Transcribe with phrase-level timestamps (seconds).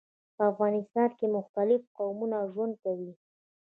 [0.35, 3.11] په افغانستان کي مختلیف قومونه ژوند کوي.